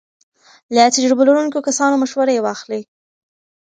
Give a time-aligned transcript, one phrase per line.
[0.75, 2.81] له تجربو لرونکو کسانو مشورې واخلئ.